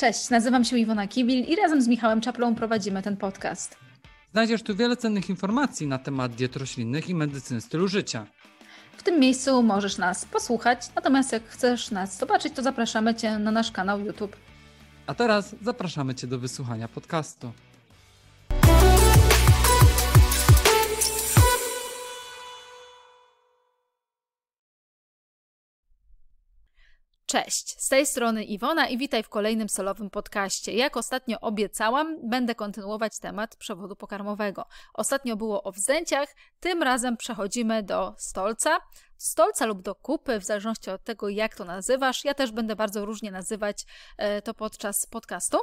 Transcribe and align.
Cześć, 0.00 0.30
nazywam 0.30 0.64
się 0.64 0.78
Iwona 0.78 1.08
Kibil 1.08 1.44
i 1.44 1.56
razem 1.56 1.82
z 1.82 1.88
Michałem 1.88 2.20
Czaplą 2.20 2.54
prowadzimy 2.54 3.02
ten 3.02 3.16
podcast. 3.16 3.76
Znajdziesz 4.32 4.62
tu 4.62 4.76
wiele 4.76 4.96
cennych 4.96 5.30
informacji 5.30 5.86
na 5.86 5.98
temat 5.98 6.32
diet 6.32 6.56
roślinnych 6.56 7.08
i 7.08 7.14
medycyny 7.14 7.60
stylu 7.60 7.88
życia. 7.88 8.26
W 8.96 9.02
tym 9.02 9.20
miejscu 9.20 9.62
możesz 9.62 9.98
nas 9.98 10.24
posłuchać, 10.24 10.80
natomiast 10.94 11.32
jak 11.32 11.44
chcesz 11.44 11.90
nas 11.90 12.18
zobaczyć, 12.18 12.54
to 12.54 12.62
zapraszamy 12.62 13.14
Cię 13.14 13.38
na 13.38 13.50
nasz 13.50 13.72
kanał 13.72 14.00
YouTube. 14.00 14.36
A 15.06 15.14
teraz 15.14 15.54
zapraszamy 15.62 16.14
Cię 16.14 16.26
do 16.26 16.38
wysłuchania 16.38 16.88
podcastu. 16.88 17.52
Cześć, 27.30 27.82
z 27.82 27.88
tej 27.88 28.06
strony 28.06 28.44
Iwona 28.44 28.88
i 28.88 28.98
witaj 28.98 29.22
w 29.22 29.28
kolejnym 29.28 29.68
solowym 29.68 30.10
podcaście. 30.10 30.72
Jak 30.72 30.96
ostatnio 30.96 31.40
obiecałam, 31.40 32.28
będę 32.28 32.54
kontynuować 32.54 33.18
temat 33.18 33.56
przewodu 33.56 33.96
pokarmowego. 33.96 34.66
Ostatnio 34.94 35.36
było 35.36 35.62
o 35.62 35.72
wzdęciach, 35.72 36.28
tym 36.60 36.82
razem 36.82 37.16
przechodzimy 37.16 37.82
do 37.82 38.14
stolca. 38.18 38.78
Stolca 39.16 39.66
lub 39.66 39.82
do 39.82 39.94
kupy, 39.94 40.40
w 40.40 40.44
zależności 40.44 40.90
od 40.90 41.04
tego, 41.04 41.28
jak 41.28 41.56
to 41.56 41.64
nazywasz. 41.64 42.24
Ja 42.24 42.34
też 42.34 42.52
będę 42.52 42.76
bardzo 42.76 43.04
różnie 43.04 43.30
nazywać 43.30 43.84
e, 44.18 44.42
to 44.42 44.54
podczas 44.54 45.06
podcastu. 45.06 45.58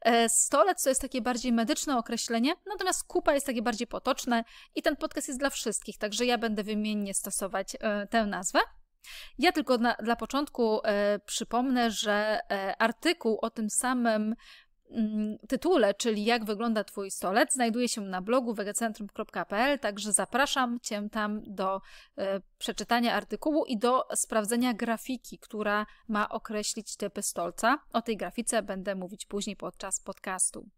E, 0.00 0.28
stolec 0.28 0.82
to 0.82 0.88
jest 0.88 1.00
takie 1.00 1.22
bardziej 1.22 1.52
medyczne 1.52 1.98
określenie, 1.98 2.54
natomiast 2.66 3.04
kupa 3.04 3.34
jest 3.34 3.46
takie 3.46 3.62
bardziej 3.62 3.86
potoczne 3.86 4.44
i 4.74 4.82
ten 4.82 4.96
podcast 4.96 5.28
jest 5.28 5.40
dla 5.40 5.50
wszystkich, 5.50 5.98
także 5.98 6.24
ja 6.26 6.38
będę 6.38 6.62
wymiennie 6.62 7.14
stosować 7.14 7.76
e, 7.80 8.06
tę 8.06 8.26
nazwę. 8.26 8.60
Ja 9.38 9.52
tylko 9.52 9.78
na, 9.78 9.94
dla 9.94 10.16
początku 10.16 10.80
e, 10.84 11.18
przypomnę, 11.18 11.90
że 11.90 12.40
e, 12.50 12.82
artykuł 12.82 13.38
o 13.42 13.50
tym 13.50 13.70
samym 13.70 14.34
mm, 14.90 15.38
tytule, 15.48 15.94
czyli 15.94 16.24
jak 16.24 16.44
wygląda 16.44 16.84
Twój 16.84 17.10
stolec, 17.10 17.52
znajduje 17.52 17.88
się 17.88 18.00
na 18.00 18.22
blogu 18.22 18.54
wegacentrum.pl, 18.54 19.78
także 19.78 20.12
zapraszam 20.12 20.80
Cię 20.80 21.08
tam 21.12 21.42
do 21.46 21.80
e, 22.18 22.40
przeczytania 22.58 23.14
artykułu 23.14 23.64
i 23.64 23.78
do 23.78 24.04
sprawdzenia 24.14 24.74
grafiki, 24.74 25.38
która 25.38 25.86
ma 26.08 26.28
określić 26.28 26.96
typy 26.96 27.22
stolca. 27.22 27.78
O 27.92 28.02
tej 28.02 28.16
grafice 28.16 28.62
będę 28.62 28.94
mówić 28.94 29.26
później 29.26 29.56
podczas 29.56 30.00
podcastu. 30.00 30.68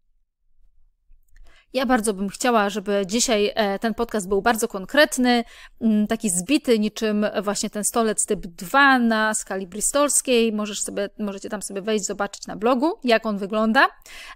Ja 1.73 1.85
bardzo 1.85 2.13
bym 2.13 2.29
chciała, 2.29 2.69
żeby 2.69 3.03
dzisiaj 3.05 3.51
e, 3.55 3.79
ten 3.79 3.93
podcast 3.93 4.27
był 4.27 4.41
bardzo 4.41 4.67
konkretny, 4.67 5.43
mm, 5.81 6.07
taki 6.07 6.29
zbity, 6.29 6.79
niczym 6.79 7.25
właśnie 7.43 7.69
ten 7.69 7.83
stolec 7.83 8.25
typ 8.25 8.39
2 8.47 8.99
na 8.99 9.33
skali 9.33 9.67
bristolskiej. 9.67 10.53
Możesz 10.53 10.81
sobie, 10.81 11.09
możecie 11.19 11.49
tam 11.49 11.61
sobie 11.61 11.81
wejść, 11.81 12.05
zobaczyć 12.05 12.47
na 12.47 12.55
blogu, 12.55 12.93
jak 13.03 13.25
on 13.25 13.37
wygląda. 13.37 13.87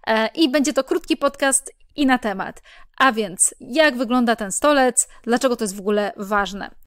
E, 0.07 0.27
I 0.27 0.49
będzie 0.49 0.73
to 0.73 0.83
krótki 0.83 1.17
podcast 1.17 1.71
i 1.95 2.05
na 2.05 2.17
temat. 2.17 2.61
A 2.97 3.11
więc, 3.11 3.55
jak 3.59 3.97
wygląda 3.97 4.35
ten 4.35 4.51
stolec, 4.51 5.07
dlaczego 5.23 5.55
to 5.55 5.63
jest 5.63 5.75
w 5.75 5.79
ogóle 5.79 6.13
ważne? 6.17 6.84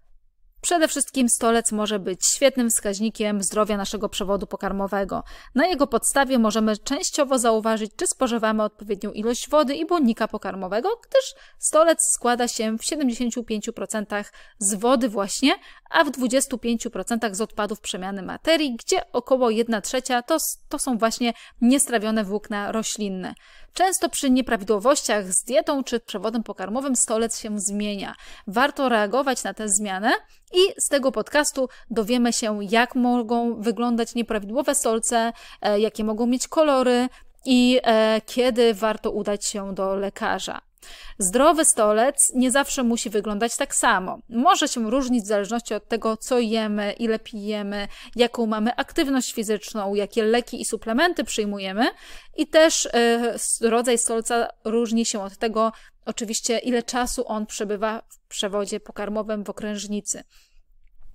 Przede 0.60 0.88
wszystkim 0.88 1.28
stolec 1.28 1.72
może 1.72 1.98
być 1.98 2.20
świetnym 2.34 2.70
wskaźnikiem 2.70 3.42
zdrowia 3.42 3.76
naszego 3.76 4.08
przewodu 4.08 4.46
pokarmowego. 4.46 5.22
Na 5.54 5.66
jego 5.66 5.86
podstawie 5.86 6.38
możemy 6.38 6.76
częściowo 6.76 7.38
zauważyć, 7.38 7.90
czy 7.96 8.06
spożywamy 8.06 8.62
odpowiednią 8.62 9.12
ilość 9.12 9.48
wody 9.48 9.74
i 9.74 9.86
błonnika 9.86 10.28
pokarmowego, 10.28 10.88
gdyż 11.08 11.34
stolec 11.58 11.98
składa 12.14 12.48
się 12.48 12.78
w 12.78 12.82
75% 12.82 14.24
z 14.58 14.74
wody 14.74 15.08
właśnie, 15.08 15.54
a 15.90 16.04
w 16.04 16.10
25% 16.10 17.34
z 17.34 17.40
odpadów 17.40 17.80
przemiany 17.80 18.22
materii, 18.22 18.76
gdzie 18.76 19.12
około 19.12 19.50
1 19.50 19.82
trzecia 19.82 20.22
to, 20.22 20.36
to 20.68 20.78
są 20.78 20.98
właśnie 20.98 21.32
niestrawione 21.60 22.24
włókna 22.24 22.72
roślinne. 22.72 23.34
Często 23.74 24.08
przy 24.08 24.30
nieprawidłowościach 24.30 25.32
z 25.32 25.44
dietą 25.44 25.84
czy 25.84 26.00
przewodem 26.00 26.42
pokarmowym 26.42 26.96
stolec 26.96 27.40
się 27.40 27.60
zmienia. 27.60 28.14
Warto 28.46 28.88
reagować 28.88 29.44
na 29.44 29.54
tę 29.54 29.68
zmianę 29.68 30.10
i 30.52 30.80
z 30.80 30.88
tego 30.88 31.12
podcastu 31.12 31.68
dowiemy 31.90 32.32
się, 32.32 32.58
jak 32.70 32.94
mogą 32.94 33.62
wyglądać 33.62 34.14
nieprawidłowe 34.14 34.74
stolce, 34.74 35.32
e, 35.60 35.80
jakie 35.80 36.04
mogą 36.04 36.26
mieć 36.26 36.48
kolory 36.48 37.08
i 37.44 37.80
e, 37.82 38.20
kiedy 38.26 38.74
warto 38.74 39.10
udać 39.10 39.46
się 39.46 39.74
do 39.74 39.94
lekarza. 39.94 40.67
Zdrowy 41.18 41.64
stolec 41.64 42.32
nie 42.34 42.50
zawsze 42.50 42.82
musi 42.82 43.10
wyglądać 43.10 43.56
tak 43.56 43.74
samo. 43.74 44.18
Może 44.28 44.68
się 44.68 44.90
różnić 44.90 45.24
w 45.24 45.28
zależności 45.28 45.74
od 45.74 45.88
tego, 45.88 46.16
co 46.16 46.38
jemy, 46.38 46.92
ile 46.92 47.18
pijemy, 47.18 47.88
jaką 48.16 48.46
mamy 48.46 48.76
aktywność 48.76 49.32
fizyczną, 49.32 49.94
jakie 49.94 50.22
leki 50.22 50.60
i 50.60 50.64
suplementy 50.64 51.24
przyjmujemy, 51.24 51.86
i 52.36 52.46
też 52.46 52.86
y, 53.60 53.68
rodzaj 53.68 53.98
stolca 53.98 54.48
różni 54.64 55.04
się 55.06 55.22
od 55.22 55.36
tego, 55.36 55.72
oczywiście, 56.04 56.58
ile 56.58 56.82
czasu 56.82 57.28
on 57.28 57.46
przebywa 57.46 58.02
w 58.08 58.28
przewodzie 58.28 58.80
pokarmowym 58.80 59.44
w 59.44 59.50
okrężnicy. 59.50 60.24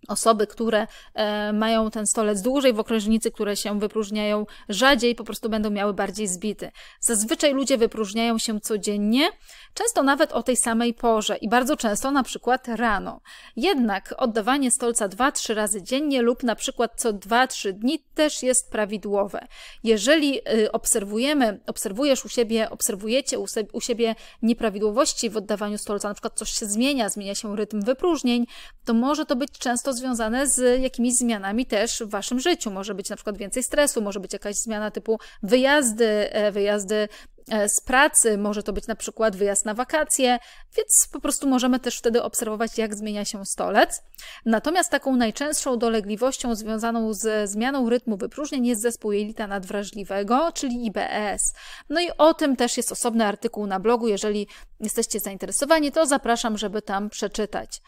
Osoby, 0.07 0.47
które 0.47 0.87
e, 1.13 1.53
mają 1.53 1.91
ten 1.91 2.07
stolec 2.07 2.41
dłużej 2.41 2.73
w 2.73 2.79
okrężnicy, 2.79 3.31
które 3.31 3.55
się 3.55 3.79
wypróżniają 3.79 4.45
rzadziej, 4.69 5.15
po 5.15 5.23
prostu 5.23 5.49
będą 5.49 5.69
miały 5.69 5.93
bardziej 5.93 6.27
zbity. 6.27 6.71
Zazwyczaj 6.99 7.53
ludzie 7.53 7.77
wypróżniają 7.77 8.37
się 8.37 8.59
codziennie, 8.61 9.29
często 9.73 10.03
nawet 10.03 10.31
o 10.31 10.43
tej 10.43 10.57
samej 10.57 10.93
porze 10.93 11.35
i 11.37 11.49
bardzo 11.49 11.77
często 11.77 12.11
na 12.11 12.23
przykład 12.23 12.67
rano. 12.67 13.21
Jednak 13.55 14.13
oddawanie 14.17 14.71
stolca 14.71 15.09
2-3 15.09 15.53
razy 15.53 15.81
dziennie 15.81 16.21
lub 16.21 16.43
na 16.43 16.55
przykład 16.55 16.91
co 16.95 17.13
2-3 17.13 17.71
dni 17.71 17.99
też 18.15 18.43
jest 18.43 18.71
prawidłowe. 18.71 19.47
Jeżeli 19.83 20.39
y, 20.39 20.71
obserwujemy, 20.71 21.59
obserwujesz 21.67 22.25
u 22.25 22.29
siebie, 22.29 22.69
obserwujecie 22.69 23.37
u 23.73 23.81
siebie 23.81 24.15
nieprawidłowości 24.41 25.29
w 25.29 25.37
oddawaniu 25.37 25.77
stolca, 25.77 26.07
na 26.07 26.13
przykład 26.13 26.33
coś 26.33 26.49
się 26.49 26.65
zmienia, 26.65 27.09
zmienia 27.09 27.35
się 27.35 27.55
rytm 27.55 27.81
wypróżnień, 27.81 28.45
to 28.85 28.93
może 28.93 29.25
to 29.25 29.35
być 29.35 29.51
często 29.51 29.92
związane 29.93 30.47
z 30.47 30.81
jakimiś 30.81 31.13
zmianami 31.13 31.65
też 31.65 32.03
w 32.05 32.09
waszym 32.09 32.39
życiu. 32.39 32.71
Może 32.71 32.95
być 32.95 33.09
na 33.09 33.15
przykład 33.15 33.37
więcej 33.37 33.63
stresu, 33.63 34.01
może 34.01 34.19
być 34.19 34.33
jakaś 34.33 34.55
zmiana 34.55 34.91
typu 34.91 35.19
wyjazdy, 35.43 36.33
e, 36.33 36.51
wyjazdy 36.51 37.07
e, 37.49 37.69
z 37.69 37.81
pracy, 37.81 38.37
może 38.37 38.63
to 38.63 38.73
być 38.73 38.87
na 38.87 38.95
przykład 38.95 39.35
wyjazd 39.35 39.65
na 39.65 39.73
wakacje, 39.73 40.39
więc 40.77 41.07
po 41.11 41.19
prostu 41.19 41.47
możemy 41.47 41.79
też 41.79 41.97
wtedy 41.97 42.23
obserwować, 42.23 42.77
jak 42.77 42.95
zmienia 42.95 43.25
się 43.25 43.45
stolec. 43.45 44.03
Natomiast 44.45 44.91
taką 44.91 45.15
najczęstszą 45.15 45.77
dolegliwością 45.77 46.55
związaną 46.55 47.13
z 47.13 47.49
zmianą 47.49 47.89
rytmu 47.89 48.17
wypróżnień 48.17 48.67
jest 48.67 48.81
zespół 48.81 49.11
jelita 49.11 49.47
nadwrażliwego, 49.47 50.51
czyli 50.51 50.85
IBS. 50.85 51.53
No 51.89 52.01
i 52.01 52.09
o 52.17 52.33
tym 52.33 52.55
też 52.55 52.77
jest 52.77 52.91
osobny 52.91 53.25
artykuł 53.25 53.67
na 53.67 53.79
blogu. 53.79 54.07
Jeżeli 54.07 54.47
jesteście 54.79 55.19
zainteresowani, 55.19 55.91
to 55.91 56.05
zapraszam, 56.05 56.57
żeby 56.57 56.81
tam 56.81 57.09
przeczytać. 57.09 57.81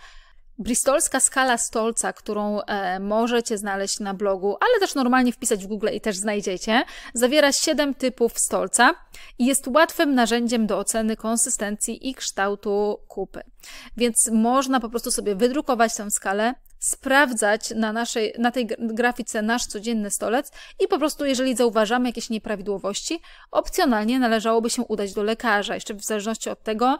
Bristolska 0.60 1.20
skala 1.20 1.58
stolca, 1.58 2.14
którą 2.14 2.62
e, 2.62 3.00
możecie 3.00 3.58
znaleźć 3.58 4.00
na 4.00 4.14
blogu, 4.14 4.58
ale 4.60 4.80
też 4.80 4.96
normalnie 4.96 5.32
wpisać 5.32 5.64
w 5.64 5.68
Google 5.68 5.90
i 5.94 6.02
też 6.02 6.18
znajdziecie, 6.18 6.84
zawiera 7.14 7.52
7 7.52 7.94
typów 7.96 8.40
stolca 8.40 8.96
i 9.40 9.46
jest 9.46 9.68
łatwym 9.68 10.16
narzędziem 10.16 10.68
do 10.68 10.78
oceny 10.78 11.16
konsystencji 11.18 12.10
i 12.10 12.16
kształtu 12.16 13.00
kupy. 13.08 13.42
Więc 13.98 14.30
można 14.34 14.80
po 14.80 14.90
prostu 14.90 15.12
sobie 15.12 15.36
wydrukować 15.36 15.96
tę 15.96 16.12
skalę, 16.12 16.54
sprawdzać 16.80 17.70
na, 17.76 17.94
naszej, 17.94 18.34
na 18.38 18.52
tej 18.52 18.68
grafice 18.80 19.42
nasz 19.42 19.66
codzienny 19.66 20.12
stolec 20.12 20.52
i 20.80 20.88
po 20.88 21.00
prostu, 21.00 21.26
jeżeli 21.26 21.56
zauważamy 21.56 22.10
jakieś 22.10 22.30
nieprawidłowości, 22.30 23.20
opcjonalnie 23.52 24.20
należałoby 24.20 24.70
się 24.70 24.82
udać 24.82 25.14
do 25.14 25.24
lekarza, 25.24 25.76
jeszcze 25.76 25.94
w 25.94 26.04
zależności 26.04 26.50
od 26.50 26.64
tego, 26.64 26.98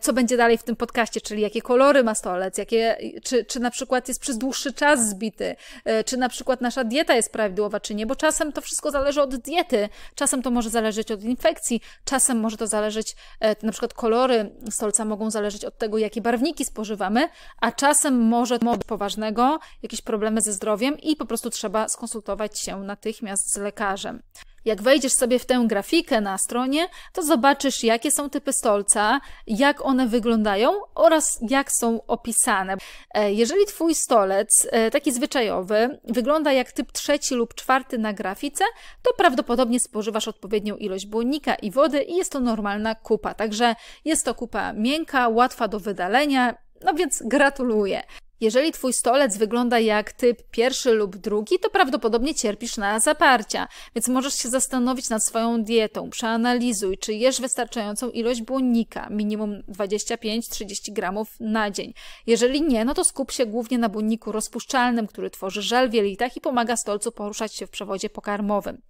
co 0.00 0.12
będzie 0.12 0.36
dalej 0.36 0.58
w 0.58 0.62
tym 0.62 0.76
podcaście, 0.76 1.20
czyli 1.20 1.42
jakie 1.42 1.62
kolory 1.62 2.04
ma 2.04 2.14
stolec, 2.14 2.58
jakie, 2.58 2.96
czy, 3.24 3.44
czy 3.44 3.60
na 3.60 3.70
przykład 3.70 4.08
jest 4.08 4.20
przez 4.20 4.38
dłuższy 4.38 4.72
czas 4.72 5.08
zbity, 5.08 5.56
e, 5.84 6.04
czy 6.04 6.16
na 6.16 6.28
przykład 6.28 6.60
nasza 6.60 6.84
dieta 6.84 7.14
jest 7.14 7.32
prawidłowa, 7.32 7.80
czy 7.80 7.94
nie, 7.94 8.06
bo 8.06 8.16
czasem 8.16 8.52
to 8.52 8.60
wszystko 8.60 8.90
zależy 8.90 9.22
od 9.22 9.36
diety, 9.36 9.88
czasem 10.14 10.42
to 10.42 10.50
może 10.50 10.70
zależeć 10.70 11.12
od 11.12 11.22
infekcji, 11.22 11.80
czasem 12.04 12.40
może 12.40 12.56
to 12.56 12.66
zależeć, 12.66 13.16
e, 13.40 13.66
na 13.66 13.72
przykład 13.72 13.94
kolory 13.94 14.50
stolca 14.70 15.04
mogą 15.04 15.30
zależeć 15.30 15.64
od 15.64 15.78
tego, 15.78 15.98
jakie 15.98 16.20
barwniki 16.20 16.64
spożywamy, 16.64 17.28
a 17.60 17.72
czasem 17.72 18.20
może 18.20 18.58
być 18.58 18.84
poważnego, 18.86 19.58
jakieś 19.82 20.02
problemy 20.02 20.40
ze 20.40 20.52
zdrowiem 20.52 20.98
i 20.98 21.16
po 21.16 21.26
prostu 21.26 21.50
trzeba 21.50 21.88
skonsultować 21.88 22.58
się 22.58 22.80
natychmiast 22.80 23.52
z 23.52 23.56
lekarzem. 23.56 24.22
Jak 24.68 24.82
wejdziesz 24.82 25.12
sobie 25.12 25.38
w 25.38 25.46
tę 25.46 25.64
grafikę 25.66 26.20
na 26.20 26.38
stronie, 26.38 26.88
to 27.12 27.22
zobaczysz, 27.22 27.84
jakie 27.84 28.10
są 28.10 28.30
typy 28.30 28.52
stolca, 28.52 29.20
jak 29.46 29.86
one 29.86 30.06
wyglądają 30.06 30.72
oraz 30.94 31.38
jak 31.50 31.72
są 31.72 32.06
opisane. 32.06 32.76
E, 33.14 33.32
jeżeli 33.32 33.66
Twój 33.66 33.94
stolec, 33.94 34.68
e, 34.70 34.90
taki 34.90 35.12
zwyczajowy, 35.12 36.00
wygląda 36.04 36.52
jak 36.52 36.72
typ 36.72 36.92
trzeci 36.92 37.34
lub 37.34 37.54
czwarty 37.54 37.98
na 37.98 38.12
grafice, 38.12 38.64
to 39.02 39.10
prawdopodobnie 39.16 39.80
spożywasz 39.80 40.28
odpowiednią 40.28 40.76
ilość 40.76 41.06
błonnika 41.06 41.54
i 41.54 41.70
wody 41.70 42.02
i 42.02 42.16
jest 42.16 42.32
to 42.32 42.40
normalna 42.40 42.94
kupa. 42.94 43.34
Także 43.34 43.74
jest 44.04 44.24
to 44.24 44.34
kupa 44.34 44.72
miękka, 44.72 45.28
łatwa 45.28 45.68
do 45.68 45.80
wydalenia, 45.80 46.54
no 46.84 46.94
więc 46.94 47.22
gratuluję. 47.26 48.02
Jeżeli 48.40 48.72
twój 48.72 48.92
stolec 48.92 49.36
wygląda 49.36 49.78
jak 49.78 50.12
typ 50.12 50.42
pierwszy 50.50 50.92
lub 50.92 51.16
drugi, 51.16 51.58
to 51.58 51.70
prawdopodobnie 51.70 52.34
cierpisz 52.34 52.76
na 52.76 53.00
zaparcia, 53.00 53.68
więc 53.94 54.08
możesz 54.08 54.34
się 54.34 54.48
zastanowić 54.48 55.10
nad 55.10 55.24
swoją 55.24 55.62
dietą. 55.64 56.10
Przeanalizuj, 56.10 56.98
czy 56.98 57.12
jesz 57.12 57.40
wystarczającą 57.40 58.10
ilość 58.10 58.42
błonnika, 58.42 59.08
minimum 59.10 59.62
25-30 59.68 60.92
gramów 60.92 61.28
na 61.40 61.70
dzień. 61.70 61.94
Jeżeli 62.26 62.62
nie, 62.62 62.84
no 62.84 62.94
to 62.94 63.04
skup 63.04 63.32
się 63.32 63.46
głównie 63.46 63.78
na 63.78 63.88
błonniku 63.88 64.32
rozpuszczalnym, 64.32 65.06
który 65.06 65.30
tworzy 65.30 65.62
żel 65.62 65.90
w 65.90 65.94
jelitach 65.94 66.36
i 66.36 66.40
pomaga 66.40 66.76
stolcu 66.76 67.12
poruszać 67.12 67.54
się 67.54 67.66
w 67.66 67.70
przewodzie 67.70 68.10
pokarmowym. 68.10 68.82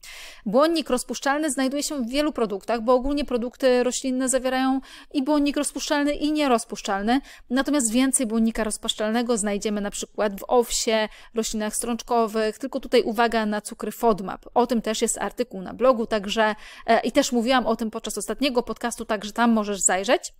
Błonnik 0.47 0.91
rozpuszczalny 0.91 1.50
znajduje 1.50 1.83
się 1.83 2.03
w 2.03 2.09
wielu 2.09 2.33
produktach, 2.33 2.83
bo 2.83 2.95
ogólnie 2.95 3.25
produkty 3.25 3.83
roślinne 3.83 4.29
zawierają 4.29 4.81
i 5.15 5.23
błonnik 5.23 5.56
rozpuszczalny 5.56 6.15
i 6.15 6.33
nierozpuszczalny, 6.33 7.21
natomiast 7.50 7.93
więcej 7.93 8.27
błonnika 8.27 8.65
rozpuszczalnego 8.65 9.38
znajdziemy 9.38 9.81
na 9.81 9.90
przykład 9.90 10.40
w 10.40 10.44
owsie, 10.49 11.08
roślinach 11.35 11.76
strączkowych, 11.76 12.58
tylko 12.58 12.81
tutaj 12.81 13.02
uwaga 13.02 13.46
na 13.46 13.61
cukry 13.61 13.93
FODMAP. 13.93 14.46
O 14.55 14.67
tym 14.67 14.82
też 14.82 15.02
jest 15.02 15.19
artykuł 15.19 15.62
na 15.62 15.75
blogu, 15.75 16.06
także 16.06 16.55
e, 16.87 17.00
i 17.00 17.12
też 17.12 17.32
mówiłam 17.32 17.67
o 17.67 17.76
tym 17.76 17.90
podczas 17.90 18.19
ostatniego 18.19 18.62
podcastu, 18.62 19.05
także 19.05 19.32
tam 19.32 19.52
możesz 19.52 19.81
zajrzeć. 19.81 20.32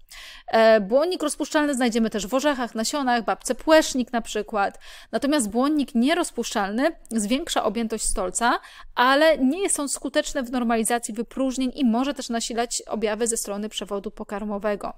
E, 0.47 0.81
błonnik 0.81 1.23
rozpuszczalny 1.23 1.75
znajdziemy 1.75 2.11
też 2.11 2.27
w 2.27 2.35
orzechach, 2.35 2.75
nasionach, 2.75 3.25
babce 3.25 3.55
płesznik 3.55 4.13
na 4.13 4.21
przykład. 4.21 4.79
Natomiast 5.13 5.51
błonnik 5.51 5.95
nierozpuszczalny 5.95 6.91
zwiększa 7.11 7.65
objętość 7.65 8.05
stolca, 8.05 8.59
ale 8.95 9.39
nie 9.39 9.63
jest 9.63 9.81
on 9.81 9.89
skuteczny 9.89 10.43
w 10.43 10.51
normalizacji 10.51 11.15
wypróżnień 11.15 11.73
i 11.75 11.85
może 11.85 12.15
też 12.15 12.29
nasilać 12.29 12.83
objawy 12.83 13.27
ze 13.27 13.37
strony 13.37 13.69
przewodu 13.69 14.11
pokarmowego. 14.11 14.93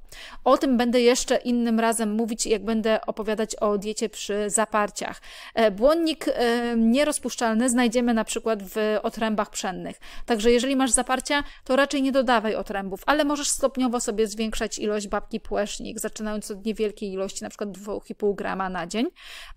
O 0.44 0.58
tym 0.58 0.76
będę 0.76 1.00
jeszcze 1.00 1.36
innym 1.36 1.80
razem 1.80 2.12
mówić, 2.12 2.46
jak 2.46 2.64
będę 2.64 3.00
opowiadać 3.06 3.56
o 3.56 3.78
diecie 3.78 3.89
diecie 3.90 4.08
przy 4.08 4.50
zaparciach. 4.50 5.20
E, 5.54 5.70
błonnik 5.70 6.28
e, 6.28 6.76
nierozpuszczalny 6.76 7.70
znajdziemy 7.70 8.14
na 8.14 8.24
przykład 8.24 8.62
w 8.62 8.98
otrębach 9.02 9.50
pszennych. 9.50 10.00
Także 10.26 10.50
jeżeli 10.50 10.76
masz 10.76 10.90
zaparcia, 10.90 11.44
to 11.64 11.76
raczej 11.76 12.02
nie 12.02 12.12
dodawaj 12.12 12.54
otrębów, 12.54 13.00
ale 13.06 13.24
możesz 13.24 13.48
stopniowo 13.48 14.00
sobie 14.00 14.26
zwiększać 14.26 14.78
ilość 14.78 15.08
babki 15.08 15.40
płesznik, 15.40 16.00
zaczynając 16.00 16.50
od 16.50 16.64
niewielkiej 16.66 17.12
ilości, 17.12 17.44
na 17.44 17.48
przykład 17.48 17.70
2,5 17.70 18.34
grama 18.34 18.68
na 18.68 18.86
dzień. 18.86 19.06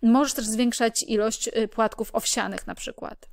Możesz 0.01 0.33
też 0.33 0.45
zwiększać 0.45 1.03
ilość 1.03 1.47
y, 1.47 1.67
płatków 1.67 2.15
owsianych 2.15 2.67
na 2.67 2.75
przykład. 2.75 3.29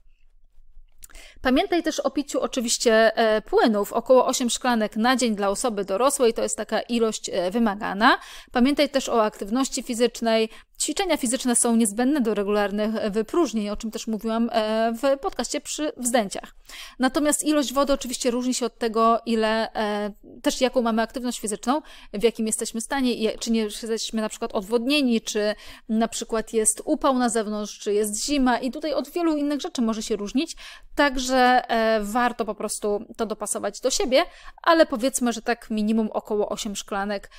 Pamiętaj 1.41 1.83
też 1.83 2.01
o 2.01 2.11
piciu 2.11 2.41
oczywiście 2.41 3.17
e, 3.17 3.43
płynów, 3.43 3.93
około 3.93 4.27
8 4.27 4.51
szklanek 4.51 4.97
na 4.97 5.17
dzień 5.17 5.37
dla 5.37 5.49
osoby 5.49 5.85
dorosłej, 5.85 6.35
to 6.35 6.43
jest 6.43 6.57
taka 6.57 6.81
ilość 6.81 7.31
wymagana. 7.51 8.19
Pamiętaj 8.53 8.89
też 8.89 9.09
o 9.09 9.25
aktywności 9.25 9.83
fizycznej, 9.83 10.49
Ćwiczenia 10.81 11.17
fizyczne 11.17 11.57
są 11.57 11.77
niezbędne 11.77 12.21
do 12.21 12.35
regularnych 12.35 12.91
wypróżnień, 13.11 13.71
o 13.71 13.77
czym 13.77 13.91
też 13.91 14.07
mówiłam 14.07 14.51
e, 14.53 14.93
w 14.93 15.19
podcaście 15.21 15.61
przy 15.61 15.93
wzdęciach. 15.97 16.55
Natomiast 16.99 17.45
ilość 17.45 17.73
wody 17.73 17.93
oczywiście 17.93 18.31
różni 18.31 18.55
się 18.55 18.67
od 18.67 18.79
tego, 18.79 19.21
ile 19.27 19.73
e, 19.73 20.13
też 20.43 20.61
jaką 20.61 20.83
mamy 20.83 21.03
aktywność 21.03 21.41
fizyczną, 21.41 21.83
w 22.13 22.23
jakim 22.23 22.47
jesteśmy 22.47 22.81
stanie, 22.81 23.39
czy 23.39 23.51
nie 23.51 23.61
jesteśmy 23.61 24.23
na 24.23 24.29
przykład 24.29 24.53
odwodnieni, 24.53 25.21
czy 25.21 25.55
na 25.89 26.09
przykład 26.09 26.53
jest 26.53 26.83
upał 26.85 27.19
na 27.19 27.29
zewnątrz, 27.29 27.79
czy 27.79 27.93
jest 27.93 28.25
zima 28.25 28.59
i 28.59 28.71
tutaj 28.71 28.93
od 28.93 29.11
wielu 29.11 29.37
innych 29.37 29.61
rzeczy 29.61 29.83
może 29.83 30.03
się 30.03 30.17
różnić, 30.17 30.57
także 30.95 31.63
e, 31.69 32.01
warto 32.03 32.45
po 32.45 32.55
prostu 32.55 33.05
to 33.17 33.27
dopasować 33.27 33.81
do 33.81 33.91
siebie, 33.91 34.23
ale 34.63 34.87
powiedzmy, 34.87 35.33
że 35.33 35.43
tak 35.43 35.71
minimum 35.71 36.09
około 36.13 36.49
8 36.49 36.77
szklanek. 36.77 37.31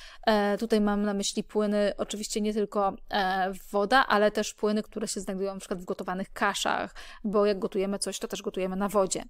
Tutaj 0.58 0.80
mam 0.80 1.02
na 1.02 1.14
myśli 1.14 1.44
płyny, 1.44 1.92
oczywiście 1.98 2.40
nie 2.40 2.54
tylko 2.54 2.92
woda, 3.70 4.06
ale 4.06 4.30
też 4.30 4.54
płyny, 4.54 4.82
które 4.82 5.08
się 5.08 5.20
znajdują 5.20 5.54
na 5.54 5.60
przykład 5.60 5.80
w 5.80 5.84
gotowanych 5.84 6.32
kaszach, 6.32 6.94
bo 7.24 7.46
jak 7.46 7.58
gotujemy 7.58 7.98
coś, 7.98 8.18
to 8.18 8.28
też 8.28 8.42
gotujemy 8.42 8.76
na 8.76 8.88
wodzie. 8.88 9.24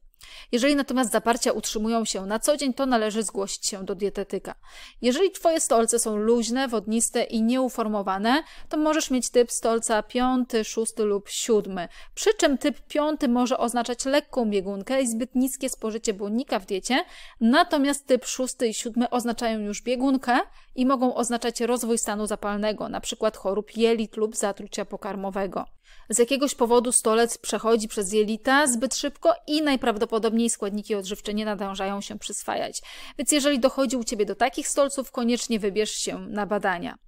Jeżeli 0.52 0.76
natomiast 0.76 1.12
zaparcia 1.12 1.52
utrzymują 1.52 2.04
się 2.04 2.26
na 2.26 2.38
co 2.38 2.56
dzień, 2.56 2.74
to 2.74 2.86
należy 2.86 3.22
zgłosić 3.22 3.66
się 3.66 3.84
do 3.84 3.94
dietetyka. 3.94 4.54
Jeżeli 5.02 5.30
Twoje 5.30 5.60
stolce 5.60 5.98
są 5.98 6.16
luźne, 6.16 6.68
wodniste 6.68 7.22
i 7.22 7.42
nieuformowane, 7.42 8.42
to 8.68 8.76
możesz 8.76 9.10
mieć 9.10 9.30
typ 9.30 9.52
stolca 9.52 10.02
piąty, 10.02 10.64
szósty 10.64 11.04
lub 11.04 11.28
siódmy. 11.28 11.88
Przy 12.14 12.34
czym 12.34 12.58
typ 12.58 12.80
piąty 12.80 13.28
może 13.28 13.58
oznaczać 13.58 14.04
lekką 14.04 14.50
biegunkę 14.50 15.02
i 15.02 15.08
zbyt 15.08 15.34
niskie 15.34 15.68
spożycie 15.68 16.14
błonnika 16.14 16.58
w 16.58 16.66
diecie, 16.66 17.04
natomiast 17.40 18.06
typ 18.06 18.24
szósty 18.24 18.68
i 18.68 18.74
siódmy 18.74 19.10
oznaczają 19.10 19.58
już 19.58 19.82
biegunkę 19.82 20.38
i 20.74 20.86
mogą 20.86 21.14
oznaczać 21.14 21.60
rozwój 21.60 21.98
stanu 21.98 22.26
zapalnego, 22.26 22.86
np. 22.86 23.30
chorób 23.36 23.76
jelit 23.92 24.16
lub 24.16 24.36
zatrucia 24.36 24.84
pokarmowego. 24.84 25.64
Z 26.08 26.18
jakiegoś 26.18 26.54
powodu 26.54 26.92
stolec 26.92 27.38
przechodzi 27.38 27.88
przez 27.88 28.12
jelita 28.12 28.66
zbyt 28.66 28.94
szybko 28.94 29.34
i 29.46 29.62
najprawdopodobniej 29.62 30.50
składniki 30.50 30.94
odżywcze 30.94 31.34
nie 31.34 31.44
nadążają 31.44 32.00
się 32.00 32.18
przyswajać. 32.18 32.82
Więc 33.18 33.32
jeżeli 33.32 33.58
dochodzi 33.58 33.96
u 33.96 34.04
Ciebie 34.04 34.26
do 34.26 34.34
takich 34.34 34.68
stolców, 34.68 35.12
koniecznie 35.12 35.58
wybierz 35.58 35.90
się 35.90 36.18
na 36.18 36.46
badania. 36.46 36.98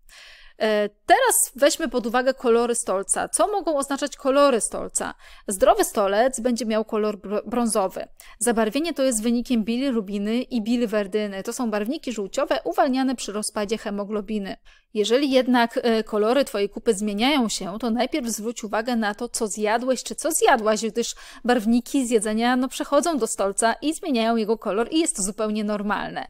E, 0.59 0.89
teraz 1.06 1.53
weźmy 1.56 1.89
pod 1.89 2.06
uwagę 2.06 2.35
kolory 2.35 2.75
stolca. 2.75 3.29
Co 3.29 3.47
mogą 3.47 3.77
oznaczać 3.77 4.17
kolory 4.17 4.61
stolca? 4.61 5.15
Zdrowy 5.49 5.85
stolec 5.85 6.41
będzie 6.41 6.67
miał 6.67 6.85
kolor 6.85 7.19
brązowy. 7.47 8.09
Zabarwienie 8.39 8.95
to 8.95 9.03
jest 9.03 9.23
wynikiem 9.23 9.65
bilirubiny 9.65 10.43
i 10.43 10.62
bilwerdyny. 10.62 11.43
To 11.43 11.53
są 11.53 11.71
barwniki 11.71 12.12
żółciowe 12.12 12.59
uwalniane 12.65 13.15
przy 13.15 13.33
rozpadzie 13.33 13.79
hemoglobiny. 13.79 14.56
Jeżeli 14.95 15.31
jednak 15.31 15.81
e, 15.83 16.05
kolory 16.05 16.45
Twojej 16.45 16.69
kupy 16.69 16.95
zmieniają 16.95 17.49
się, 17.49 17.79
to 17.81 17.91
najpierw 17.91 18.29
zwróć 18.29 18.65
uwagę 18.65 18.97
na 18.97 19.15
to, 19.15 19.29
co 19.29 19.47
zjadłeś 19.47 20.03
czy 20.03 20.15
co 20.15 20.33
zjadłaś, 20.33 20.87
gdyż 20.87 21.15
barwniki 21.45 22.06
z 22.06 22.11
jedzenia 22.11 22.56
no, 22.56 22.69
przechodzą 22.69 23.19
do 23.19 23.27
stolca 23.27 23.73
i 23.73 23.95
zmieniają 23.95 24.37
jego 24.37 24.59
kolor 24.59 24.89
i 24.91 24.99
jest 24.99 25.17
to 25.17 25.23
zupełnie 25.23 25.65
normalne. 25.65 26.27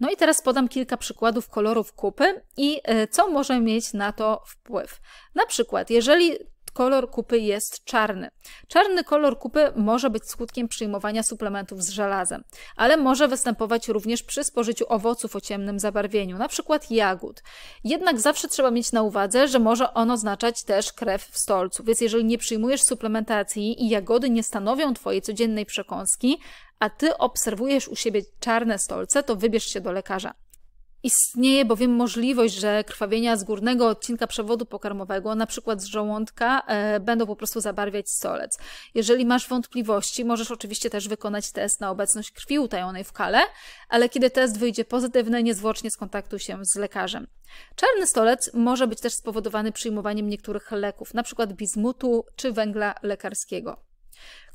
No 0.00 0.10
i 0.10 0.16
teraz 0.16 0.42
podam 0.42 0.68
kilka 0.68 0.96
przykładów 0.96 1.48
kolorów 1.48 1.92
kupy 1.92 2.42
i 2.56 2.80
e, 2.84 3.08
co 3.08 3.28
może 3.28 3.60
mieć 3.60 3.92
na 3.92 4.12
to 4.12 4.42
wpływ. 4.46 5.00
Na 5.34 5.46
przykład, 5.46 5.90
jeżeli 5.90 6.38
kolor 6.74 7.10
kupy 7.10 7.38
jest 7.38 7.84
czarny. 7.84 8.30
Czarny 8.68 9.04
kolor 9.04 9.38
kupy 9.38 9.72
może 9.76 10.10
być 10.10 10.24
skutkiem 10.24 10.68
przyjmowania 10.68 11.22
suplementów 11.22 11.82
z 11.82 11.90
żelazem, 11.90 12.44
ale 12.76 12.96
może 12.96 13.28
występować 13.28 13.88
również 13.88 14.22
przy 14.22 14.44
spożyciu 14.44 14.84
owoców 14.88 15.36
o 15.36 15.40
ciemnym 15.40 15.80
zabarwieniu, 15.80 16.36
np. 16.36 16.78
jagód. 16.90 17.42
Jednak 17.84 18.20
zawsze 18.20 18.48
trzeba 18.48 18.70
mieć 18.70 18.92
na 18.92 19.02
uwadze, 19.02 19.48
że 19.48 19.58
może 19.58 19.94
on 19.94 20.10
oznaczać 20.10 20.64
też 20.64 20.92
krew 20.92 21.22
w 21.22 21.38
stolcu, 21.38 21.84
więc 21.84 22.00
jeżeli 22.00 22.24
nie 22.24 22.38
przyjmujesz 22.38 22.82
suplementacji 22.82 23.82
i 23.82 23.88
jagody 23.88 24.30
nie 24.30 24.42
stanowią 24.42 24.94
Twojej 24.94 25.22
codziennej 25.22 25.66
przekąski, 25.66 26.40
a 26.78 26.90
Ty 26.90 27.18
obserwujesz 27.18 27.88
u 27.88 27.96
siebie 27.96 28.22
czarne 28.40 28.78
stolce, 28.78 29.22
to 29.22 29.36
wybierz 29.36 29.64
się 29.64 29.80
do 29.80 29.92
lekarza. 29.92 30.43
Istnieje 31.04 31.64
bowiem 31.64 31.90
możliwość, 31.90 32.54
że 32.54 32.84
krwawienia 32.84 33.36
z 33.36 33.44
górnego 33.44 33.88
odcinka 33.88 34.26
przewodu 34.26 34.66
pokarmowego, 34.66 35.34
na 35.34 35.46
przykład 35.46 35.82
z 35.82 35.84
żołądka, 35.84 36.62
e, 36.66 37.00
będą 37.00 37.26
po 37.26 37.36
prostu 37.36 37.60
zabarwiać 37.60 38.10
stolec. 38.10 38.58
Jeżeli 38.94 39.26
masz 39.26 39.48
wątpliwości, 39.48 40.24
możesz 40.24 40.50
oczywiście 40.50 40.90
też 40.90 41.08
wykonać 41.08 41.52
test 41.52 41.80
na 41.80 41.90
obecność 41.90 42.30
krwi 42.30 42.58
utajonej 42.58 43.04
w 43.04 43.12
kale, 43.12 43.42
ale 43.88 44.08
kiedy 44.08 44.30
test 44.30 44.58
wyjdzie 44.58 44.84
pozytywny, 44.84 45.42
niezwłocznie 45.42 45.90
skontaktuj 45.90 46.38
się 46.38 46.64
z 46.64 46.76
lekarzem. 46.76 47.26
Czarny 47.76 48.06
stolec 48.06 48.50
może 48.54 48.86
być 48.86 49.00
też 49.00 49.14
spowodowany 49.14 49.72
przyjmowaniem 49.72 50.28
niektórych 50.28 50.72
leków, 50.72 51.10
np. 51.14 51.46
bizmutu 51.46 52.24
czy 52.36 52.52
węgla 52.52 52.94
lekarskiego. 53.02 53.93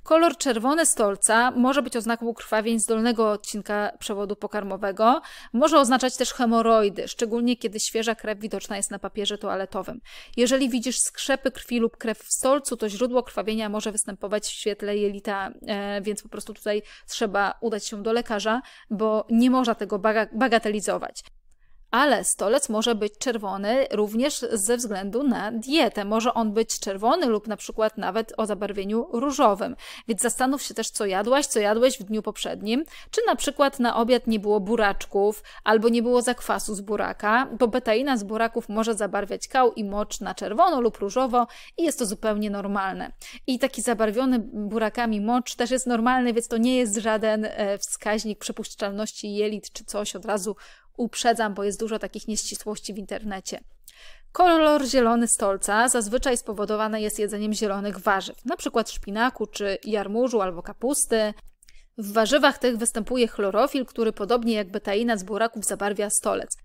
Kolor 0.10 0.38
czerwony 0.38 0.86
stolca 0.86 1.52
może 1.52 1.82
być 1.82 1.98
oznaką 1.98 2.34
krwawień 2.34 2.80
z 2.80 2.86
dolnego 2.86 3.32
odcinka 3.32 3.92
przewodu 4.00 4.36
pokarmowego. 4.36 5.22
Może 5.54 5.80
oznaczać 5.80 6.18
też 6.18 6.34
hemoroidy, 6.34 7.08
szczególnie 7.08 7.58
kiedy 7.58 7.80
świeża 7.80 8.16
krew 8.16 8.40
widoczna 8.40 8.78
jest 8.78 8.92
na 8.92 9.00
papierze 9.00 9.38
toaletowym. 9.38 10.02
Jeżeli 10.38 10.70
widzisz 10.70 11.00
skrzepy 11.00 11.52
krwi 11.52 11.80
lub 11.80 11.98
krew 11.98 12.20
w 12.20 12.34
stolcu, 12.34 12.78
to 12.78 12.90
źródło 12.90 13.24
krwawienia 13.24 13.70
może 13.70 13.92
występować 13.92 14.44
w 14.44 14.52
świetle 14.52 14.98
jelita, 14.98 15.52
e, 15.68 16.02
więc 16.02 16.24
po 16.24 16.30
prostu 16.30 16.54
tutaj 16.54 16.82
trzeba 17.08 17.54
udać 17.62 17.86
się 17.86 18.04
do 18.04 18.14
lekarza, 18.14 18.62
bo 18.90 19.28
nie 19.30 19.50
można 19.50 19.76
tego 19.76 20.00
bagatelizować. 20.34 21.24
Ale 21.92 22.24
stolec 22.24 22.70
może 22.70 22.96
być 22.96 23.18
czerwony 23.18 23.88
również 23.92 24.46
ze 24.52 24.78
względu 24.78 25.24
na 25.24 25.52
dietę. 25.52 26.06
Może 26.06 26.34
on 26.34 26.52
być 26.52 26.80
czerwony 26.80 27.26
lub 27.26 27.48
na 27.48 27.58
przykład 27.58 27.98
nawet 27.98 28.34
o 28.38 28.46
zabarwieniu 28.46 29.08
różowym. 29.12 29.76
Więc 30.08 30.22
zastanów 30.22 30.62
się 30.62 30.74
też, 30.74 30.90
co 30.90 31.06
jadłaś, 31.06 31.46
co 31.46 31.60
jadłeś 31.60 32.00
w 32.00 32.04
dniu 32.04 32.22
poprzednim. 32.22 32.86
Czy 33.12 33.22
na 33.28 33.36
przykład 33.36 33.80
na 33.80 33.96
obiad 33.96 34.28
nie 34.28 34.40
było 34.40 34.60
buraczków 34.60 35.44
albo 35.64 35.90
nie 35.90 36.02
było 36.02 36.22
zakwasu 36.22 36.76
z 36.76 36.82
buraka, 36.82 37.48
bo 37.60 37.68
betaina 37.68 38.18
z 38.18 38.24
buraków 38.24 38.70
może 38.70 38.96
zabarwiać 38.96 39.48
kał 39.48 39.74
i 39.74 39.84
mocz 39.84 40.22
na 40.22 40.36
czerwono 40.36 40.82
lub 40.82 40.98
różowo 40.98 41.48
i 41.78 41.84
jest 41.84 42.00
to 42.00 42.06
zupełnie 42.06 42.50
normalne. 42.50 43.12
I 43.48 43.60
taki 43.60 43.82
zabarwiony 43.82 44.40
burakami 44.40 45.22
mocz 45.22 45.56
też 45.56 45.72
jest 45.72 45.88
normalny, 45.88 46.34
więc 46.34 46.48
to 46.48 46.58
nie 46.58 46.78
jest 46.78 46.98
żaden 46.98 47.46
e, 47.46 47.78
wskaźnik 47.78 48.40
przepuszczalności 48.40 49.34
jelit 49.34 49.74
czy 49.74 49.86
coś 49.86 50.16
od 50.16 50.26
razu 50.26 50.56
uprzedzam, 51.00 51.54
bo 51.54 51.64
jest 51.64 51.80
dużo 51.80 52.00
takich 52.00 52.28
nieścisłości 52.28 52.94
w 52.94 52.98
internecie. 52.98 53.60
Kolor 54.32 54.86
zielony 54.86 55.28
stolca 55.28 55.90
zazwyczaj 55.90 56.38
spowodowany 56.38 57.02
jest 57.02 57.20
jedzeniem 57.20 57.54
zielonych 57.54 58.00
warzyw, 58.00 58.38
np. 58.46 58.84
szpinaku 58.88 59.48
czy 59.48 59.78
jarmużu 59.84 60.42
albo 60.42 60.64
kapusty. 60.64 61.34
W 61.98 62.14
warzywach 62.14 62.58
tych 62.58 62.78
występuje 62.78 63.28
chlorofil, 63.28 63.86
który 63.86 64.14
podobnie 64.14 64.54
jak 64.54 64.72
betaina 64.72 65.18
z 65.18 65.24
buraków 65.24 65.66
zabarwia 65.66 66.10
stolec. 66.10 66.58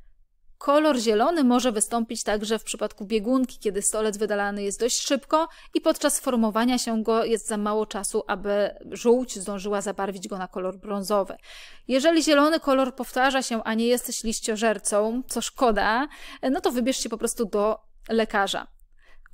Kolor 0.64 0.98
zielony 0.98 1.44
może 1.44 1.72
wystąpić 1.72 2.22
także 2.22 2.58
w 2.58 2.64
przypadku 2.64 3.04
biegunki, 3.04 3.58
kiedy 3.58 3.82
stolec 3.82 4.16
wydalany 4.16 4.62
jest 4.62 4.80
dość 4.80 5.06
szybko 5.06 5.48
i 5.74 5.80
podczas 5.80 6.20
formowania 6.20 6.78
się 6.78 7.02
go 7.02 7.24
jest 7.24 7.46
za 7.46 7.56
mało 7.56 7.86
czasu, 7.86 8.22
aby 8.26 8.70
żółć 8.92 9.38
zdążyła 9.38 9.80
zabarwić 9.80 10.28
go 10.28 10.38
na 10.38 10.48
kolor 10.48 10.76
brązowy. 10.76 11.36
Jeżeli 11.88 12.22
zielony 12.22 12.60
kolor 12.60 12.94
powtarza 12.94 13.42
się, 13.42 13.62
a 13.64 13.74
nie 13.74 13.86
jesteś 13.86 14.24
liściożercą, 14.24 15.22
co 15.28 15.40
szkoda, 15.40 16.08
no 16.50 16.60
to 16.60 16.70
wybierz 16.70 16.96
się 16.96 17.08
po 17.08 17.18
prostu 17.18 17.44
do 17.44 17.78
lekarza. 18.08 18.66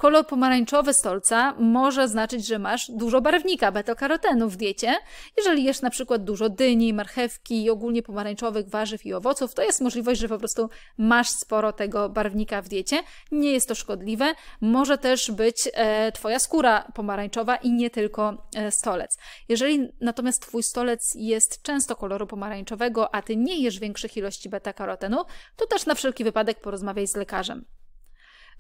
Kolor 0.01 0.27
pomarańczowy 0.27 0.95
stolca 0.95 1.55
może 1.59 2.09
znaczyć, 2.09 2.47
że 2.47 2.59
masz 2.59 2.91
dużo 2.91 3.21
barwnika 3.21 3.73
beta-karotenu 3.73 4.49
w 4.49 4.57
diecie. 4.57 4.97
Jeżeli 5.37 5.65
jesz 5.65 5.83
na 5.83 5.91
przykład 5.91 6.25
dużo 6.25 6.49
dyni, 6.49 6.95
marchewki 6.95 7.65
i 7.65 7.71
ogólnie 7.71 8.03
pomarańczowych 8.03 8.69
warzyw 8.69 9.07
i 9.07 9.15
owoców, 9.15 9.55
to 9.55 9.63
jest 9.63 9.81
możliwość, 9.81 10.21
że 10.21 10.29
po 10.29 10.39
prostu 10.39 10.69
masz 10.99 11.29
sporo 11.29 11.73
tego 11.73 12.09
barwnika 12.09 12.63
w 12.63 12.69
diecie. 12.69 13.03
Nie 13.33 13.53
jest 13.53 13.69
to 13.69 13.75
szkodliwe. 13.75 14.35
Może 14.61 14.99
też 14.99 15.31
być 15.31 15.69
e, 15.73 16.13
Twoja 16.13 16.39
skóra 16.39 16.93
pomarańczowa 16.95 17.57
i 17.57 17.73
nie 17.73 17.91
tylko 17.91 18.49
e, 18.57 18.71
stolec. 18.71 19.19
Jeżeli 19.49 19.89
natomiast 20.01 20.43
Twój 20.43 20.63
stolec 20.63 21.13
jest 21.15 21.63
często 21.63 21.97
koloru 21.97 22.27
pomarańczowego, 22.27 23.15
a 23.15 23.23
Ty 23.23 23.37
nie 23.37 23.63
jesz 23.63 23.79
większych 23.79 24.17
ilości 24.17 24.51
beta-karotenu, 24.51 25.25
to 25.57 25.67
też 25.67 25.87
na 25.87 25.95
wszelki 25.95 26.25
wypadek 26.25 26.61
porozmawiaj 26.61 27.07
z 27.07 27.17
lekarzem. 27.17 27.65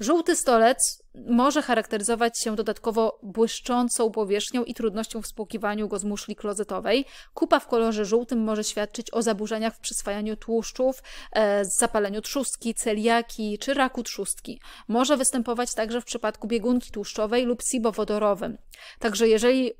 Żółty 0.00 0.36
stolec 0.36 0.99
może 1.14 1.62
charakteryzować 1.62 2.38
się 2.38 2.56
dodatkowo 2.56 3.18
błyszczącą 3.22 4.10
powierzchnią 4.10 4.64
i 4.64 4.74
trudnością 4.74 5.22
w 5.22 5.26
spłukiwaniu 5.26 5.88
go 5.88 5.98
z 5.98 6.04
muszli 6.04 6.36
klozetowej. 6.36 7.04
Kupa 7.34 7.60
w 7.60 7.66
kolorze 7.66 8.04
żółtym 8.04 8.44
może 8.44 8.64
świadczyć 8.64 9.14
o 9.14 9.22
zaburzeniach 9.22 9.74
w 9.74 9.80
przyswajaniu 9.80 10.36
tłuszczów, 10.36 11.02
e, 11.32 11.64
zapaleniu 11.64 12.20
trzustki, 12.20 12.74
celiaki 12.74 13.58
czy 13.58 13.74
raku 13.74 14.02
trzustki. 14.02 14.60
Może 14.88 15.16
występować 15.16 15.74
także 15.74 16.00
w 16.00 16.04
przypadku 16.04 16.48
biegunki 16.48 16.90
tłuszczowej 16.90 17.44
lub 17.44 17.62
SIBO 17.62 17.92
wodorowym. 17.92 18.58
Także 18.98 19.28
jeżeli 19.28 19.72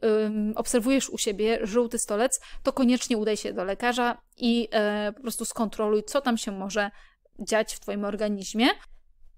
obserwujesz 0.55 1.11
u 1.11 1.19
siebie 1.19 1.59
żółty 1.63 1.99
stolec, 1.99 2.41
to 2.63 2.73
koniecznie 2.73 3.19
udaj 3.19 3.37
się 3.37 3.53
do 3.53 3.65
lekarza 3.65 4.19
i 4.37 4.69
e, 4.71 5.13
po 5.13 5.23
prostu 5.23 5.45
skontroluj, 5.45 6.05
co 6.05 6.21
tam 6.21 6.39
się 6.39 6.53
może 6.53 6.91
dziać 7.39 7.75
w 7.75 7.81
Twoim 7.81 8.05
organizmie. 8.05 8.67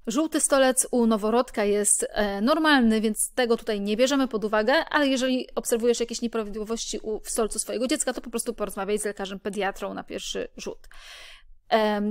Żółty 0.06 0.40
stolec 0.40 0.86
u 0.90 1.06
noworodka 1.06 1.64
jest 1.64 2.06
e, 2.10 2.40
normalny, 2.40 3.00
więc 3.00 3.32
tego 3.32 3.56
tutaj 3.56 3.80
nie 3.80 3.96
bierzemy 3.96 4.28
pod 4.28 4.44
uwagę, 4.44 4.84
ale 4.84 5.08
jeżeli 5.08 5.48
obserwujesz 5.54 6.00
jakieś 6.00 6.22
nieprawidłowości 6.22 7.00
w 7.24 7.30
stolcu 7.30 7.58
swojego 7.58 7.86
dziecka, 7.86 8.12
to 8.12 8.20
po 8.20 8.30
prostu 8.30 8.54
porozmawiaj 8.54 8.98
z 8.98 9.04
lekarzem 9.04 9.40
pediatrą 9.40 9.94
na 9.94 10.04
pierwszy 10.04 10.48
rzut. 10.56 10.88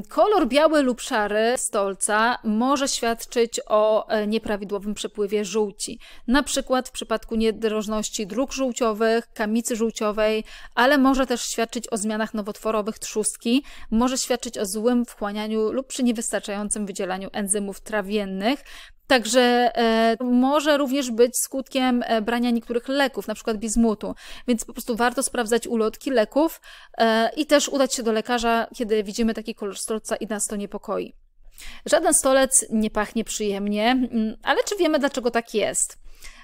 Kolor 0.10 0.48
biały 0.48 0.82
lub 0.82 1.01
szary 1.01 1.53
stolca 1.58 2.38
może 2.44 2.88
świadczyć 2.88 3.60
o 3.68 4.08
e, 4.08 4.27
nieprawidłowym 4.27 4.94
przepływie 4.94 5.46
żółci. 5.46 6.00
Na 6.27 6.44
przykład 6.44 6.89
w 6.89 6.91
przypadku 6.91 7.36
niedrożności 7.36 8.27
dróg 8.27 8.51
żółciowych, 8.51 9.34
kamicy 9.34 9.75
żółciowej, 9.75 10.44
ale 10.75 10.98
może 10.98 11.25
też 11.25 11.41
świadczyć 11.41 11.88
o 11.91 11.98
zmianach 11.98 12.34
nowotworowych 12.34 13.00
trzustki, 13.00 13.63
może 13.91 14.18
świadczyć 14.18 14.58
o 14.58 14.65
złym 14.65 15.06
wchłanianiu 15.06 15.72
lub 15.72 15.88
przy 15.88 16.03
niewystarczającym 16.03 16.86
wydzielaniu 16.86 17.30
enzymów 17.34 17.82
trawiennych. 17.82 18.63
Także 19.12 19.41
e, 19.41 20.18
może 20.24 20.77
również 20.77 21.12
być 21.12 21.38
skutkiem 21.38 22.03
e, 22.06 22.22
brania 22.22 22.50
niektórych 22.50 22.88
leków, 22.88 23.27
na 23.27 23.36
przykład 23.36 23.58
bizmutu. 23.58 24.15
Więc 24.48 24.65
po 24.65 24.74
prostu 24.74 24.96
warto 24.96 25.24
sprawdzać 25.24 25.68
ulotki 25.68 26.12
leków 26.12 26.62
e, 26.98 27.32
i 27.38 27.46
też 27.46 27.70
udać 27.70 27.96
się 27.96 28.03
do 28.03 28.12
lekarza, 28.12 28.68
kiedy 28.75 29.03
widzimy 29.03 29.34
taki 29.34 29.56
kolor 29.56 29.77
stolca 29.77 30.15
i 30.15 30.27
nas 30.27 30.48
to 30.48 30.56
niepokoi. 30.56 31.13
Żaden 31.86 32.13
stolec 32.13 32.65
nie 32.70 32.89
pachnie 32.89 33.24
przyjemnie, 33.24 33.91
mm, 33.91 34.36
ale 34.44 34.63
czy 34.63 34.75
wiemy, 34.77 35.00
dlaczego 35.00 35.32
tak 35.32 35.53
jest? 35.53 35.98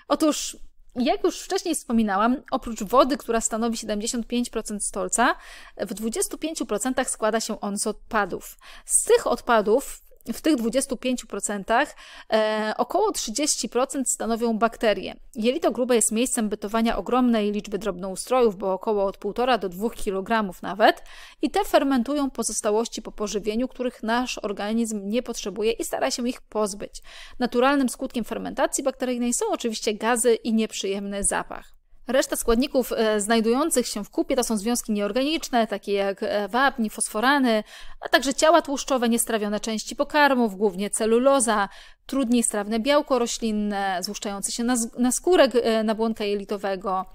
Otóż 0.08 0.58
jak 0.96 1.24
już 1.24 1.42
wcześniej 1.42 1.76
wspominałam, 1.76 2.36
oprócz 2.52 2.84
wody, 2.84 3.18
która 3.18 3.42
stanowi 3.42 3.78
75% 3.78 4.80
stolca, 4.80 5.36
w 5.78 5.94
25% 5.94 7.10
składa 7.10 7.40
się 7.40 7.62
on 7.62 7.78
z 7.78 7.88
odpadów. 7.88 8.58
Z 8.86 9.04
tych 9.04 9.28
odpadów 9.28 10.07
w 10.34 10.42
tych 10.42 10.56
25% 10.56 11.88
e, 12.34 12.74
około 12.78 13.12
30% 13.12 14.06
stanowią 14.06 14.58
bakterie. 14.58 15.16
Jelito 15.36 15.72
grube 15.72 15.96
jest 15.96 16.12
miejscem 16.12 16.50
bytowania 16.50 16.98
ogromnej 16.98 17.52
liczby 17.52 17.78
drobnoustrojów, 17.78 18.58
bo 18.58 18.74
około 18.74 19.06
od 19.06 19.18
1,5 19.18 19.60
do 19.60 19.70
2 19.70 19.90
kg 19.90 20.62
nawet, 20.62 21.04
i 21.42 21.50
te 21.50 21.66
fermentują 21.66 22.30
pozostałości 22.30 23.02
po 23.02 23.12
pożywieniu, 23.12 23.68
których 23.68 24.04
nasz 24.04 24.38
organizm 24.38 25.10
nie 25.10 25.24
potrzebuje 25.24 25.72
i 25.72 25.86
stara 25.86 26.12
się 26.12 26.30
ich 26.30 26.42
pozbyć. 26.42 27.02
Naturalnym 27.40 27.90
skutkiem 27.90 28.24
fermentacji 28.24 28.84
bakteryjnej 28.84 29.34
są 29.34 29.46
oczywiście 29.52 29.94
gazy 29.94 30.36
i 30.36 30.54
nieprzyjemny 30.54 31.24
zapach. 31.24 31.77
Reszta 32.08 32.36
składników 32.36 32.92
e, 32.92 33.22
znajdujących 33.22 33.88
się 33.88 34.04
w 34.04 34.10
kupie 34.10 34.36
to 34.36 34.44
są 34.44 34.58
związki 34.58 34.92
nieorganiczne, 34.92 35.68
takie 35.68 35.94
jak 35.94 36.24
e, 36.24 36.48
wapń, 36.48 36.90
fosforany, 36.90 37.64
a 38.02 38.10
także 38.10 38.34
ciała 38.34 38.62
tłuszczowe, 38.62 39.10
niestrawione 39.10 39.60
części 39.60 39.96
pokarmów, 39.96 40.56
głównie 40.56 40.90
celuloza, 40.90 41.70
trudniej 42.06 42.44
strawne 42.44 42.80
białko 42.80 43.20
roślinne, 43.20 44.00
złuszczające 44.02 44.52
się 44.52 44.64
na, 44.64 44.76
na 44.98 45.12
skórek 45.12 45.52
e, 45.56 45.84
nabłonka 45.84 46.24
jelitowego. 46.24 47.06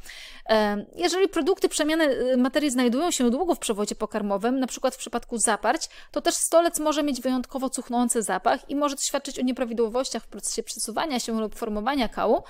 Jeżeli 0.97 1.29
produkty 1.29 1.69
przemiany 1.69 2.37
materii 2.37 2.71
znajdują 2.71 3.11
się 3.11 3.31
długo 3.31 3.55
w 3.55 3.59
przewodzie 3.59 3.95
pokarmowym, 3.95 4.61
na 4.61 4.67
przykład 4.67 4.95
w 4.95 4.99
przypadku 4.99 5.39
zaparć, 5.39 5.89
to 6.11 6.21
też 6.21 6.35
stolec 6.35 6.79
może 6.79 7.03
mieć 7.03 7.21
wyjątkowo 7.21 7.71
cuchnący 7.71 8.23
zapach 8.23 8.71
i 8.71 8.77
może 8.77 8.97
świadczyć 8.97 9.39
o 9.39 9.43
nieprawidłowościach 9.43 10.23
w 10.23 10.27
procesie 10.27 10.63
przesuwania 10.63 11.21
się 11.21 11.41
lub 11.41 11.55
formowania 11.55 12.09
kału, 12.09 12.43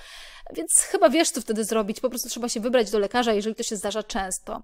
więc 0.55 0.73
chyba 0.73 1.09
wiesz, 1.09 1.31
co 1.31 1.41
wtedy 1.41 1.63
zrobić. 1.63 1.99
Po 1.99 2.09
prostu 2.09 2.29
trzeba 2.29 2.49
się 2.49 2.59
wybrać 2.59 2.91
do 2.91 2.99
lekarza, 2.99 3.33
jeżeli 3.33 3.55
to 3.55 3.63
się 3.63 3.75
zdarza 3.75 4.03
często. 4.03 4.63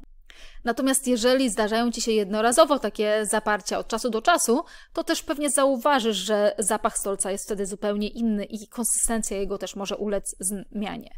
Natomiast 0.63 1.07
jeżeli 1.07 1.49
zdarzają 1.49 1.91
Ci 1.91 2.01
się 2.01 2.11
jednorazowo 2.11 2.79
takie 2.79 3.25
zaparcia 3.25 3.77
od 3.77 3.87
czasu 3.87 4.09
do 4.09 4.21
czasu, 4.21 4.63
to 4.93 5.03
też 5.03 5.23
pewnie 5.23 5.49
zauważysz, 5.49 6.17
że 6.17 6.55
zapach 6.57 6.97
stolca 6.97 7.31
jest 7.31 7.45
wtedy 7.45 7.65
zupełnie 7.65 8.07
inny 8.07 8.45
i 8.45 8.67
konsystencja 8.67 9.37
jego 9.37 9.57
też 9.57 9.75
może 9.75 9.97
ulec 9.97 10.35
zmianie. 10.39 11.09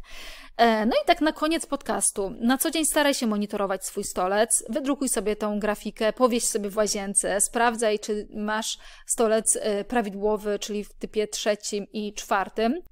E, 0.56 0.86
no 0.86 0.92
i 0.92 1.06
tak 1.06 1.20
na 1.20 1.32
koniec 1.32 1.66
podcastu. 1.66 2.30
Na 2.40 2.58
co 2.58 2.70
dzień 2.70 2.84
staraj 2.84 3.14
się 3.14 3.26
monitorować 3.26 3.86
swój 3.86 4.04
stolec, 4.04 4.64
wydrukuj 4.68 5.08
sobie 5.08 5.36
tą 5.36 5.58
grafikę, 5.58 6.12
powieś 6.12 6.44
sobie 6.44 6.70
w 6.70 6.76
łazience, 6.76 7.40
sprawdzaj, 7.40 7.98
czy 7.98 8.28
masz 8.34 8.78
stolec 9.06 9.58
e, 9.60 9.84
prawidłowy, 9.84 10.58
czyli 10.58 10.84
w 10.84 10.94
typie 10.94 11.28
trzecim 11.28 11.86
i 11.92 12.14
czwartym. 12.14 12.82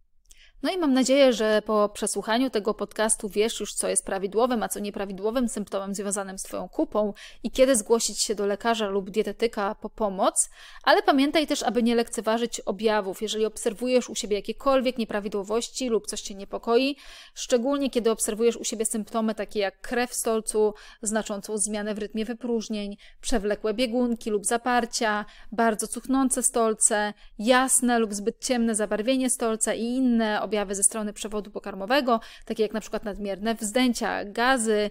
No 0.62 0.72
i 0.72 0.78
mam 0.78 0.92
nadzieję, 0.92 1.32
że 1.32 1.62
po 1.66 1.88
przesłuchaniu 1.88 2.50
tego 2.50 2.74
podcastu 2.74 3.28
wiesz 3.28 3.60
już, 3.60 3.74
co 3.74 3.88
jest 3.88 4.06
prawidłowym, 4.06 4.62
a 4.62 4.68
co 4.68 4.80
nieprawidłowym 4.80 5.48
symptomem 5.48 5.94
związanym 5.94 6.38
z 6.38 6.42
Twoją 6.42 6.68
kupą 6.68 7.12
i 7.42 7.50
kiedy 7.50 7.76
zgłosić 7.76 8.22
się 8.22 8.34
do 8.34 8.46
lekarza 8.46 8.88
lub 8.88 9.10
dietetyka 9.10 9.74
po 9.74 9.90
pomoc, 9.90 10.50
ale 10.84 11.02
pamiętaj 11.02 11.46
też, 11.46 11.62
aby 11.62 11.82
nie 11.82 11.94
lekceważyć 11.94 12.60
objawów. 12.60 13.22
Jeżeli 13.22 13.44
obserwujesz 13.44 14.10
u 14.10 14.14
siebie 14.14 14.36
jakiekolwiek 14.36 14.98
nieprawidłowości 14.98 15.88
lub 15.88 16.06
coś 16.06 16.20
Cię 16.20 16.34
niepokoi, 16.34 16.96
szczególnie 17.34 17.90
kiedy 17.90 18.10
obserwujesz 18.10 18.56
u 18.56 18.64
siebie 18.64 18.86
symptomy 18.86 19.34
takie 19.34 19.60
jak 19.60 19.80
krew 19.80 20.10
w 20.10 20.14
stolcu, 20.14 20.74
znaczącą 21.02 21.58
zmianę 21.58 21.94
w 21.94 21.98
rytmie 21.98 22.24
wypróżnień, 22.24 22.96
przewlekłe 23.20 23.74
biegunki 23.74 24.30
lub 24.30 24.46
zaparcia, 24.46 25.24
bardzo 25.52 25.86
cuchnące 25.86 26.42
stolce, 26.42 27.14
jasne 27.38 27.98
lub 27.98 28.14
zbyt 28.14 28.44
ciemne 28.44 28.74
zabarwienie 28.74 29.30
stolca 29.30 29.74
i 29.74 29.84
inne 29.84 30.40
objawy 30.50 30.74
ze 30.74 30.82
strony 30.82 31.12
przewodu 31.12 31.50
pokarmowego, 31.50 32.20
takie 32.44 32.62
jak 32.62 32.72
na 32.72 32.80
przykład 32.80 33.04
nadmierne 33.04 33.54
wzdęcia, 33.54 34.24
gazy, 34.24 34.90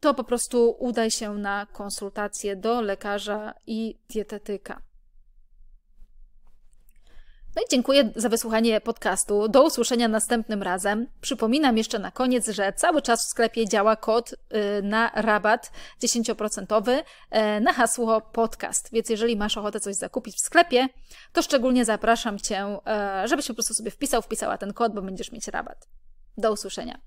to 0.00 0.14
po 0.14 0.24
prostu 0.24 0.76
udaj 0.78 1.10
się 1.10 1.34
na 1.34 1.66
konsultację 1.72 2.56
do 2.56 2.80
lekarza 2.80 3.54
i 3.66 3.98
dietetyka. 4.08 4.87
No 7.56 7.62
i 7.62 7.64
dziękuję 7.70 8.12
za 8.16 8.28
wysłuchanie 8.28 8.80
podcastu. 8.80 9.48
Do 9.48 9.64
usłyszenia 9.64 10.08
następnym 10.08 10.62
razem. 10.62 11.06
Przypominam 11.20 11.76
jeszcze 11.76 11.98
na 11.98 12.10
koniec, 12.10 12.48
że 12.48 12.72
cały 12.72 13.02
czas 13.02 13.26
w 13.26 13.28
sklepie 13.28 13.68
działa 13.68 13.96
kod 13.96 14.32
y, 14.32 14.36
na 14.82 15.10
rabat 15.14 15.72
10% 16.02 16.90
y, 16.90 17.60
na 17.60 17.72
hasło 17.72 18.20
podcast. 18.20 18.88
Więc 18.92 19.08
jeżeli 19.08 19.36
masz 19.36 19.56
ochotę 19.56 19.80
coś 19.80 19.94
zakupić 19.94 20.36
w 20.36 20.40
sklepie, 20.40 20.88
to 21.32 21.42
szczególnie 21.42 21.84
zapraszam 21.84 22.38
Cię, 22.38 22.78
y, 23.24 23.28
żebyś 23.28 23.48
po 23.48 23.54
prostu 23.54 23.74
sobie 23.74 23.90
wpisał, 23.90 24.22
wpisała 24.22 24.58
ten 24.58 24.72
kod, 24.72 24.94
bo 24.94 25.02
będziesz 25.02 25.32
mieć 25.32 25.48
rabat. 25.48 25.88
Do 26.36 26.52
usłyszenia. 26.52 27.00